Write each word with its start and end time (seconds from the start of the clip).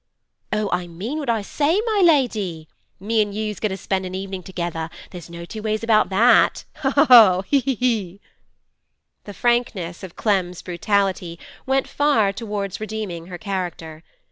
Oh, 0.51 0.67
I 0.71 0.87
mean 0.87 1.19
what 1.19 1.29
I 1.29 1.43
say, 1.43 1.79
my 1.85 2.01
lady! 2.03 2.67
Me 2.99 3.21
an' 3.21 3.33
you's 3.33 3.57
a 3.59 3.61
goin' 3.61 3.69
to 3.69 3.77
spend 3.77 4.03
a 4.03 4.09
evenin' 4.09 4.41
together, 4.41 4.89
there's 5.11 5.29
no 5.29 5.45
two 5.45 5.61
ways 5.61 5.83
about 5.83 6.09
that. 6.09 6.63
He 6.81 6.89
ho! 6.89 7.43
he 7.47 7.59
he!' 7.59 8.21
The 9.25 9.35
frankness 9.35 10.01
of 10.01 10.15
Clem's 10.15 10.63
brutality 10.63 11.37
went 11.67 11.87
far 11.87 12.33
towards 12.33 12.79
redeeming 12.79 13.27
her 13.27 13.37
character. 13.37 14.01